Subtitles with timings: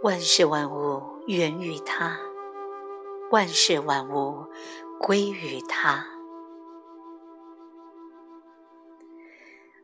[0.00, 2.16] 万事万物源于它，
[3.32, 4.46] 万事万物
[5.00, 6.06] 归于它。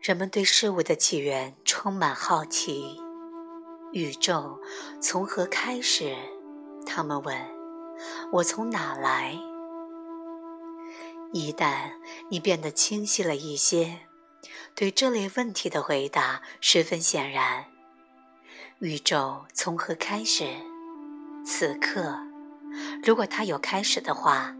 [0.00, 3.00] 人们对事物的起源充满好奇。
[3.92, 4.60] 宇宙
[5.00, 6.14] 从何开始？
[6.86, 7.36] 他们问
[8.30, 9.36] 我从哪来。
[11.32, 11.90] 一旦
[12.30, 14.06] 你变得清晰了一些，
[14.76, 17.75] 对这类问题的回答十分显然。
[18.80, 20.44] 宇宙从何开始？
[21.46, 22.14] 此刻，
[23.02, 24.54] 如果它有开始的话，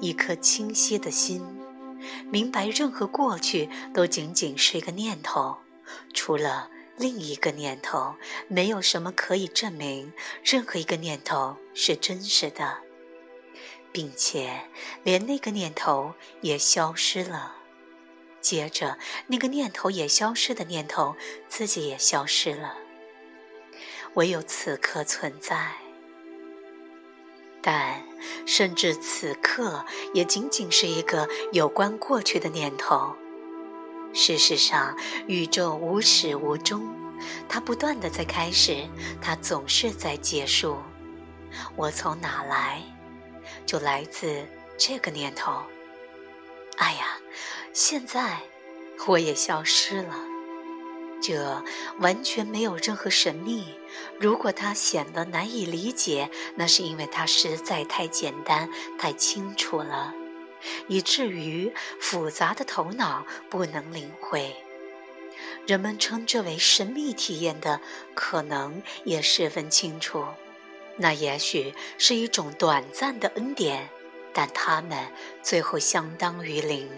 [0.00, 1.44] 一颗清晰的心，
[2.30, 5.56] 明白任何过去都仅仅是一个念头，
[6.14, 8.14] 除了另一个念头，
[8.46, 10.12] 没有什么可以证明
[10.44, 12.78] 任何一个念头是真实的，
[13.90, 14.68] 并且
[15.02, 17.56] 连那个念头也消失了。
[18.40, 21.16] 接着，那个念头也消失的念头
[21.48, 22.76] 自己也消失了。
[24.14, 25.72] 唯有此刻存在，
[27.62, 28.02] 但
[28.46, 33.14] 甚至此刻也仅仅是一个有关过去的念头。
[34.12, 34.96] 事实上，
[35.28, 36.92] 宇宙无始无终，
[37.48, 38.88] 它不断的在开始，
[39.22, 40.78] 它总是在结束。
[41.76, 42.82] 我从哪来，
[43.64, 44.44] 就来自
[44.76, 45.62] 这个念头。
[46.78, 47.18] 哎呀，
[47.72, 48.40] 现在
[49.06, 50.16] 我也消失了。
[51.22, 51.62] 这
[51.98, 53.78] 完全没有任何神秘。
[54.18, 60.14] 如果它显得难以理解，那是因为它实在太简单、太清楚了，
[60.88, 64.54] 以至于复杂的头脑不能领会。
[65.66, 67.80] 人们称之为神秘体验的
[68.14, 70.24] 可能也十分清楚。
[70.96, 73.88] 那也许是一种短暂的恩典，
[74.34, 75.06] 但它们
[75.42, 76.90] 最后相当于零。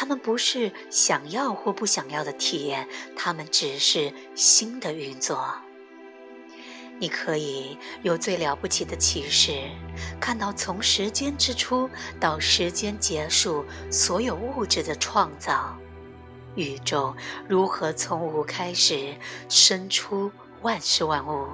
[0.00, 5.52] 他们不是想要或不想要的体验，他们只是新的运作。
[7.00, 9.60] 你可以有最了不起的启示，
[10.20, 15.76] 看到从时间之初到时间结束，所有物质的创造，
[16.54, 17.12] 宇宙
[17.48, 19.16] 如何从无开始
[19.48, 20.30] 生出
[20.62, 21.48] 万事万物，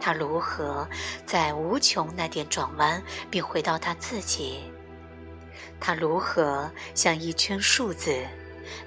[0.00, 0.88] 它如何
[1.24, 4.58] 在无穷那点转弯，并回到它自己。
[5.80, 8.14] 它如何像一圈数字？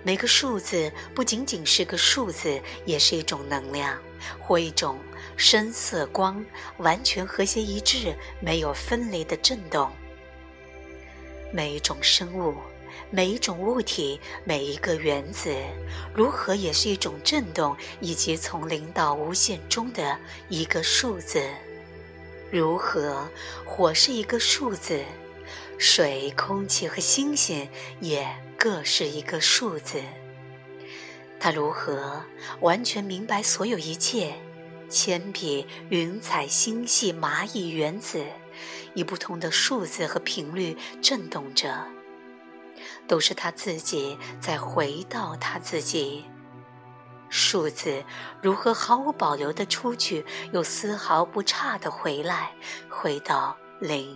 [0.02, 4.00] 每个数字不仅仅是个数字，也是一种能量，
[4.40, 4.98] 或一种
[5.36, 6.44] 声色光
[6.78, 9.92] 完全和谐一致、没有分离的震动。
[11.52, 12.56] 每一种生物，
[13.10, 15.54] 每一种物体，每一个原子，
[16.14, 20.18] 如何也是一种震动，以及从零到无限中的
[20.48, 21.44] 一个数字？
[22.50, 23.28] 如何，
[23.66, 25.04] 火是一个数字？
[25.78, 27.68] 水、空气和星星
[28.00, 28.28] 也
[28.58, 30.02] 各是一个数字。
[31.40, 32.24] 他如何
[32.62, 34.34] 完全明白所有一切？
[34.90, 38.24] 铅笔、云彩、星系、蚂蚁、原子，
[38.94, 41.88] 以不同的数字和频率震动着，
[43.08, 46.26] 都是他自己在回到他自己。
[47.28, 48.04] 数字
[48.40, 52.52] 如何毫无保留地出去，又丝毫不差地回来，
[52.88, 54.16] 回到零？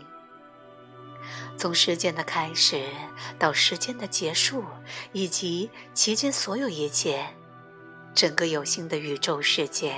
[1.58, 2.84] 从时间的开始
[3.40, 4.64] 到时间的结束，
[5.12, 7.26] 以及其间所有一切，
[8.14, 9.96] 整个有形的宇宙世界，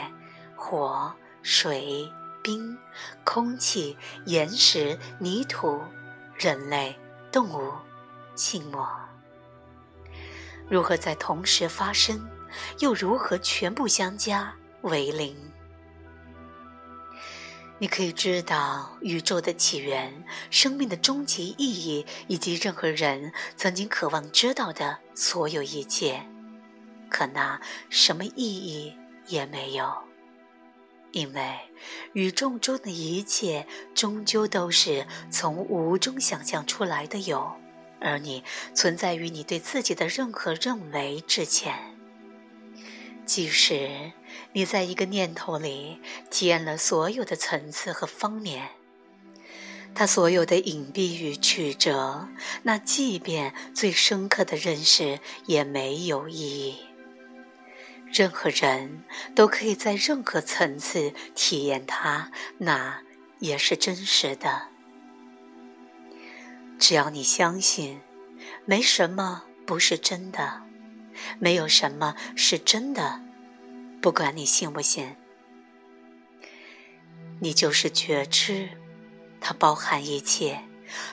[0.55, 2.77] 火、水、冰、
[3.23, 5.81] 空气、岩石、泥土、
[6.35, 6.97] 人类、
[7.31, 7.73] 动物、
[8.35, 8.87] 静默，
[10.69, 12.29] 如何在同时发生，
[12.79, 15.35] 又如何全部相加为零？
[17.81, 26.21] 你可以知道宇宙的起源、生命的终极意义，以及任何人曾经渴望知道的所有一切，
[27.09, 27.59] 可那
[27.89, 28.93] 什么意义
[29.27, 29.89] 也没有，
[31.11, 31.57] 因为
[32.11, 33.65] 宇宙中的一切
[33.95, 37.49] 终究都是从无中想象出来的有，
[38.01, 41.98] 而你存在于你对自己的任何认为之前。
[43.29, 44.11] 即使
[44.53, 48.69] 你在一个念头里体验了所有的层次和方面，
[49.93, 52.27] 它所有的隐蔽与曲折，
[52.63, 56.79] 那即便最深刻的认识也没有意义。
[58.11, 59.03] 任何人
[59.35, 63.01] 都可以在任何层次体验它，那
[63.37, 64.69] 也是真实的。
[66.79, 68.01] 只要你相信，
[68.65, 70.63] 没什么不是真的。
[71.39, 73.21] 没有什么是真的，
[74.01, 75.15] 不管你信不信。
[77.41, 78.69] 你就是觉知，
[79.39, 80.61] 它包含一切，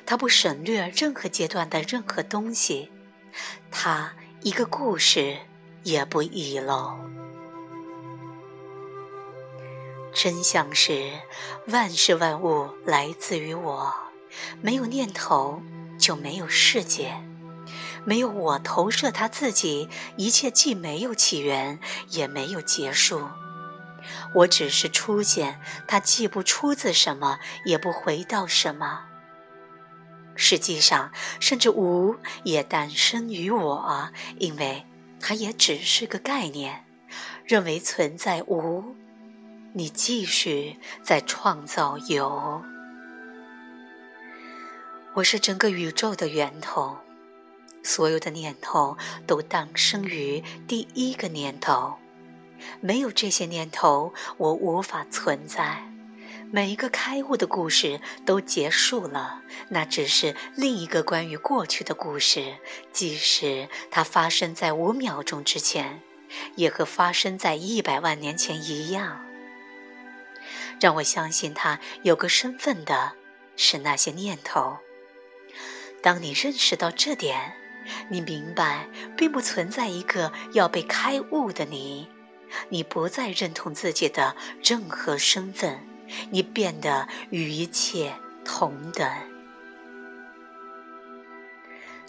[0.04, 2.90] 它不省略任何阶段的任何东西，
[3.70, 5.36] 它一个故事
[5.84, 6.96] 也不遗漏。
[10.12, 11.12] 真相是，
[11.66, 13.94] 万事万物来自于我，
[14.62, 15.62] 没有念头
[15.98, 17.14] 就没有世界，
[18.06, 21.80] 没有我投射他自己，一切既没有起源，
[22.10, 23.28] 也没有结束。
[24.32, 29.06] 我只是出现，它既不出自什么，也不回到什么。
[30.36, 31.10] 实际上，
[31.40, 32.14] 甚至无
[32.44, 34.86] 也诞生于我，因为
[35.18, 36.84] 它也只是个概念。
[37.44, 38.96] 认为存在无。
[39.72, 42.62] 你继续在创造有，
[45.14, 46.98] 我是整个宇宙的源头，
[47.86, 48.98] 所有的念头
[49.28, 51.94] 都诞生于第一个念头，
[52.80, 55.84] 没有这些念头，我无法存在。
[56.50, 62.56] 每一个开悟的故事都结束了，那只是另一个关于过去的故事，
[62.92, 66.02] 即使它发生在五秒钟之前，
[66.56, 69.24] 也和发生在一百万年前一样。
[70.80, 73.12] 让我相信他有个身份的
[73.56, 74.76] 是那些念头。
[76.02, 77.56] 当你认识到这点，
[78.08, 82.08] 你明白并不存在一个要被开悟的你，
[82.68, 85.78] 你不再认同自己的任何身份，
[86.30, 88.12] 你变得与一切
[88.44, 89.08] 同等。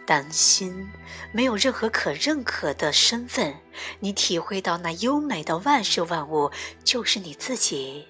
[0.05, 0.87] 当心
[1.33, 3.55] 没有任何可认可的身份，
[3.99, 6.49] 你体会到那优美的万事万物
[6.85, 8.07] 就是你自己。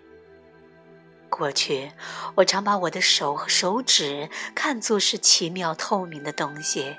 [1.27, 1.91] 过去，
[2.35, 6.95] 我常把我的手和手指看作是奇妙透明的东西，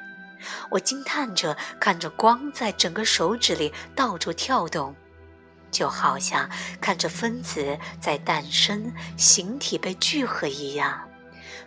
[0.70, 4.94] 我惊叹着看着光在整个手指里到处跳动，
[5.70, 6.48] 就好像
[6.80, 11.08] 看着分子在诞生、形体被聚合一样。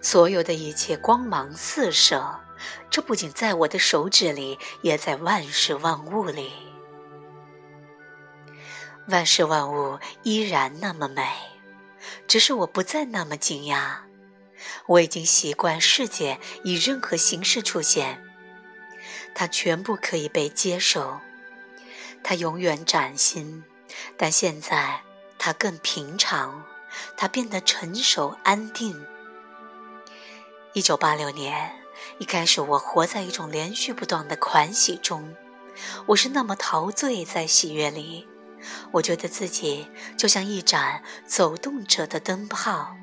[0.01, 2.39] 所有的一切光芒四射，
[2.89, 6.51] 这不仅在我的手指里，也在万事万物里。
[9.07, 11.27] 万事万物依然那么美。
[12.27, 13.97] 只是我不再那么惊讶，
[14.88, 18.23] 我已经习惯世界以任何形式出现，
[19.33, 21.19] 它全部可以被接受，
[22.24, 23.63] 它永远崭新，
[24.18, 25.01] 但现在
[25.39, 26.63] 它更平常，
[27.18, 29.06] 它变得成熟安定。
[30.74, 31.74] 一九八六年
[32.19, 35.36] 一开始，我活在一种连续不断的欢喜中，
[36.06, 38.28] 我是那么陶醉在喜悦里。
[38.92, 42.95] 我觉得自己就像一盏走动着的灯泡，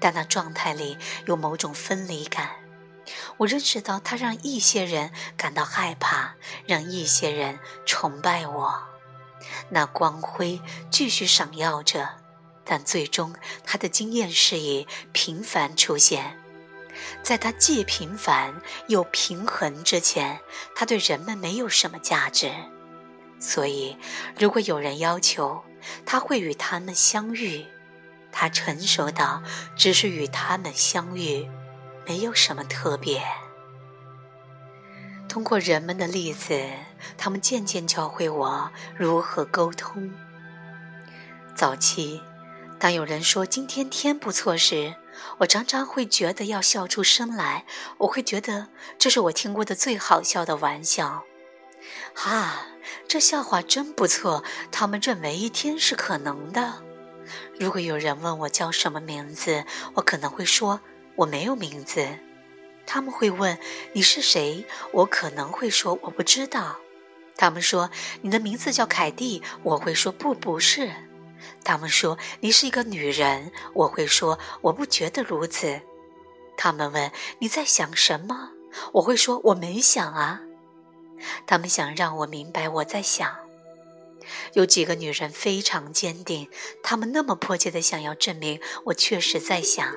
[0.00, 0.96] 但那状态里
[1.26, 2.63] 有某种分离感。
[3.38, 6.34] 我认识到它让一些人感到害怕，
[6.66, 8.82] 让一些人崇拜我。
[9.68, 10.60] 那光辉
[10.90, 12.08] 继续闪耀着，
[12.64, 13.34] 但最终
[13.64, 16.38] 他的经验是以平凡出现。
[17.22, 20.40] 在他既平凡又平衡之前，
[20.76, 22.52] 他对人们没有什么价值。
[23.40, 23.96] 所以，
[24.38, 25.62] 如果有人要求
[26.06, 27.66] 他会与他们相遇，
[28.32, 29.42] 他成熟到
[29.76, 31.50] 只是与他们相遇，
[32.06, 33.22] 没有什么特别。
[35.28, 36.54] 通过人们的例子，
[37.18, 40.12] 他们渐渐教会我如何沟通。
[41.56, 42.22] 早期，
[42.78, 44.94] 当有人说今天天不错时，
[45.38, 47.64] 我常常会觉得要笑出声来。
[47.98, 48.68] 我会觉得
[48.98, 51.24] 这是我听过的最好笑的玩笑。
[52.14, 52.66] 哈，
[53.08, 54.44] 这笑话真不错。
[54.70, 56.82] 他们认为一天是可能的。
[57.58, 59.64] 如果有人问我叫什么名字，
[59.94, 60.80] 我可能会说
[61.16, 62.06] 我没有名字。
[62.86, 63.58] 他们会问
[63.92, 66.78] 你是谁，我可能会说我不知道。
[67.36, 67.90] 他们说
[68.22, 70.92] 你的名字叫凯蒂，我会说不，不是。
[71.64, 75.80] 他们说你是一个女人，我会说我不觉得如此。
[76.56, 78.50] 他们问你在想什么，
[78.92, 80.42] 我会说我没想啊。
[81.46, 83.34] 他们想让我明白我在想。
[84.52, 86.48] 有几个女人非常坚定，
[86.82, 89.94] 她们那么迫切地想要证明我确实在想。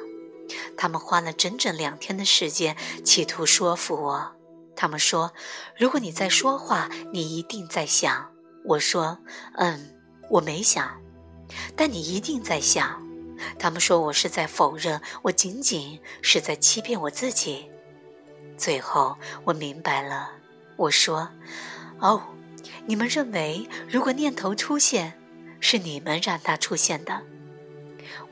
[0.75, 4.35] 他们花了整整两天的时间，企图说服我。
[4.75, 5.33] 他们说
[5.77, 8.31] ：“如果你在说话，你一定在想。”
[8.63, 9.17] 我说
[9.57, 9.95] ：“嗯，
[10.29, 11.01] 我没想。”
[11.75, 13.01] 但你一定在想。
[13.57, 17.69] 他们说我是在否认，我仅仅是在欺骗我自己。
[18.57, 20.31] 最后，我明白了。
[20.75, 21.29] 我说
[21.99, 22.21] ：“哦，
[22.85, 25.19] 你们认为如果念头出现，
[25.59, 27.21] 是你们让它出现的。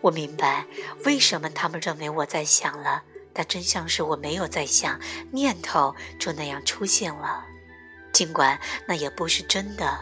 [0.06, 0.68] 我明白
[1.04, 3.02] 为什么他们认为我在想了，
[3.34, 5.00] 但真相是我没有在想，
[5.32, 7.44] 念头就那样出现了。
[8.14, 10.00] 尽管那也不是真的。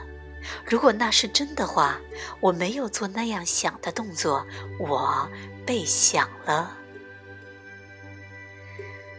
[0.65, 2.01] 如果那是真的话，
[2.41, 4.45] 我没有做那样想的动作，
[4.77, 5.29] 我
[5.65, 6.77] 被想了。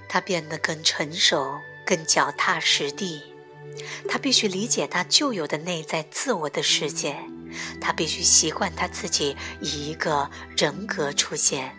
[0.06, 3.22] 他变得更成熟。”更脚踏实地，
[4.08, 7.18] 他必须理解他旧有的内在自我的世界，
[7.80, 11.76] 他必须习惯他自己以一个人格出现。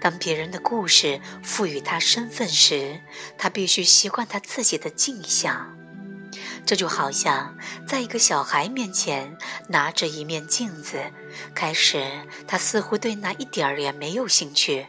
[0.00, 3.00] 当别人的故事赋予他身份时，
[3.38, 5.76] 他必须习惯他自己的镜像。
[6.66, 9.36] 这就好像在一个小孩面前
[9.68, 10.98] 拿着一面镜子，
[11.54, 12.02] 开始
[12.46, 14.86] 他似乎对那一点儿也没有兴趣，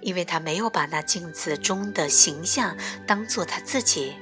[0.00, 4.14] 因为他没有把那镜子中的形象当做他自己。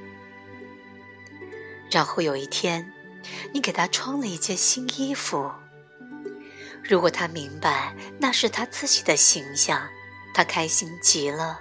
[1.89, 2.93] 然后有一天，
[3.53, 5.51] 你给他穿了一件新衣服。
[6.83, 9.87] 如果他明白那是他自己的形象，
[10.33, 11.59] 他开心极了。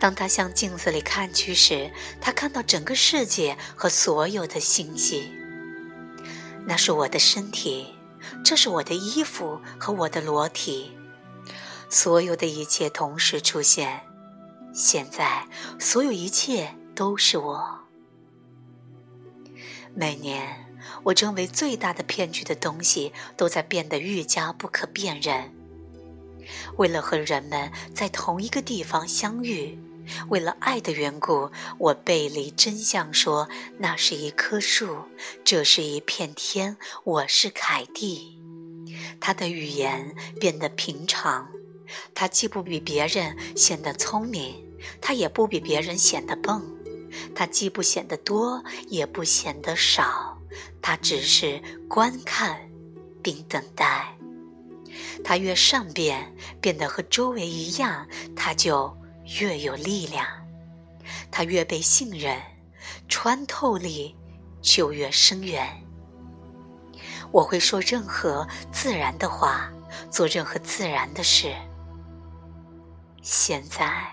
[0.00, 5.32] 当他向镜子里看去时，他看到整个世界和所有的信息。
[6.66, 7.94] 那是我的身体，
[8.44, 10.90] 这是我的衣服和我的裸体，
[11.88, 14.00] 所有的一切同时出现。
[14.74, 15.46] 现在，
[15.78, 17.78] 所有一切都是我。
[19.94, 20.71] 每年，
[21.04, 25.52] 我认为最大的骗局的东西都在变得愈加不可辨认。
[26.76, 29.78] 为了和人们在同一个地方相遇。
[30.28, 31.48] 为了爱的缘故，
[31.78, 33.48] 我背离真相，说
[33.78, 35.04] 那是一棵树，
[35.44, 36.76] 这是一片天。
[37.04, 38.36] 我是凯蒂。
[39.20, 41.48] 他的语言变得平常，
[42.14, 44.56] 他既不比别人显得聪明，
[45.00, 46.60] 他也不比别人显得笨。
[47.32, 50.36] 他既不显得多，也不显得少，
[50.80, 52.60] 他只是观看
[53.22, 54.16] 并等待。
[55.24, 58.96] 他越善变，变得和周围一样，他就。
[59.40, 60.26] 越有力量，
[61.30, 62.36] 他越被信任，
[63.08, 64.16] 穿透力
[64.60, 65.64] 就越深远。
[67.30, 69.72] 我会说任何自然的话，
[70.10, 71.54] 做任何自然的事。
[73.22, 74.06] 现在，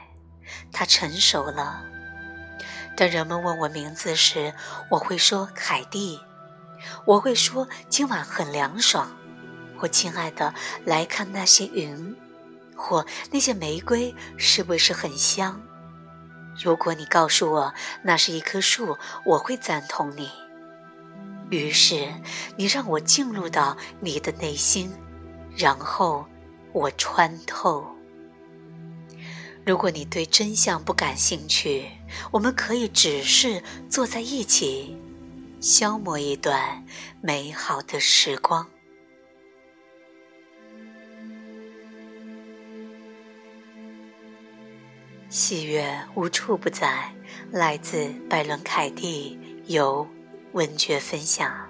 [0.71, 1.83] 他成熟了。
[2.95, 4.53] 当人们问我名字时，
[4.91, 6.19] 我会说凯蒂。
[7.05, 9.15] 我会说今晚很凉爽。
[9.79, 10.53] 我亲爱的，
[10.85, 12.15] 来看那些云。
[12.81, 15.61] 或那些玫瑰是不是很香？
[16.63, 20.31] 如果你告诉我那是一棵树，我会赞同你。
[21.49, 22.07] 于是
[22.55, 24.93] 你让我进入到你的内心，
[25.57, 26.25] 然后
[26.71, 27.85] 我穿透。
[29.65, 31.89] 如果你对真相不感兴趣，
[32.31, 34.97] 我们可以只是坐在一起，
[35.59, 36.85] 消磨一段
[37.21, 38.69] 美好的时光。
[45.29, 47.13] 喜悦无处不在，
[47.51, 49.37] 来自拜伦·凯蒂，
[49.67, 50.07] 由
[50.53, 51.68] 文觉分享。